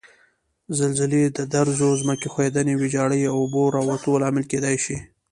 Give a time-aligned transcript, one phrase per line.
[0.79, 4.97] زلزلې د درزو، ځمکې ښویدنې، ویجاړي او اوبو راوتو لامل کېدای شي.